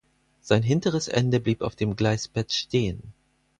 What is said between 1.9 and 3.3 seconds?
Gleisbett stehen.